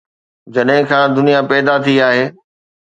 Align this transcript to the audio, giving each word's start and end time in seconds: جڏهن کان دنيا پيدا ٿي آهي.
جڏهن 0.53 0.81
کان 0.89 1.05
دنيا 1.15 1.39
پيدا 1.51 1.73
ٿي 1.83 1.93
آهي. 2.09 2.25